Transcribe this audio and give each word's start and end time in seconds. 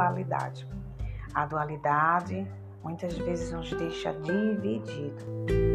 dualidade. 0.00 0.66
A 1.34 1.44
dualidade 1.44 2.46
muitas 2.82 3.16
vezes 3.18 3.52
nos 3.52 3.70
deixa 3.72 4.12
dividido. 4.14 5.69